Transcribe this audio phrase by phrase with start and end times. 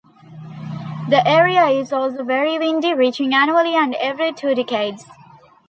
[1.09, 5.05] The area is also very windy, reaching annually and every two decades.